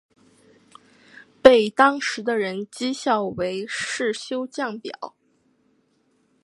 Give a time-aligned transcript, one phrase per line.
[1.43, 5.13] 被当时的人讥笑为世修降表。